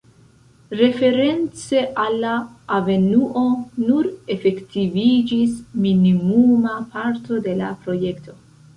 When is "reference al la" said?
0.77-2.31